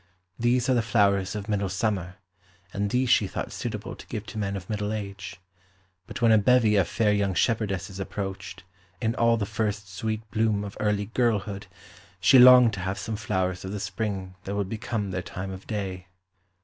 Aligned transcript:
These 0.39 0.67
are 0.67 0.73
the 0.73 0.81
flowers 0.81 1.35
of 1.35 1.47
middle 1.47 1.69
summer, 1.69 2.15
and 2.73 2.89
these 2.89 3.07
she 3.07 3.27
thought 3.27 3.51
suitable 3.51 3.95
to 3.95 4.07
give 4.07 4.25
to 4.25 4.39
men 4.39 4.57
of 4.57 4.67
middle 4.67 4.91
age. 4.91 5.39
But 6.07 6.23
when 6.23 6.31
a 6.31 6.39
bevy 6.39 6.75
of 6.75 6.87
fair 6.87 7.13
young 7.13 7.35
shepherdesses 7.35 7.99
approached, 7.99 8.63
in 8.99 9.13
all 9.13 9.37
the 9.37 9.45
first 9.45 9.93
sweet 9.93 10.23
bloom 10.31 10.63
of 10.63 10.75
early 10.79 11.05
girlhood, 11.13 11.67
she 12.19 12.39
longed 12.39 12.73
to 12.73 12.79
have 12.79 12.97
some 12.97 13.15
flowers 13.15 13.63
of 13.63 13.73
the 13.73 13.79
spring 13.79 14.33
that 14.45 14.55
would 14.55 14.69
become 14.69 15.11
their 15.11 15.21
time 15.21 15.51
of 15.51 15.67
day. 15.67 16.07